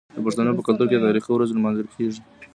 د 0.15 0.17
پښتنو 0.25 0.57
په 0.57 0.61
کلتور 0.67 0.87
کې 0.89 0.97
د 0.97 1.05
تاریخي 1.07 1.29
ورځو 1.33 1.57
لمانځل 1.57 1.87
کیږي. 1.95 2.21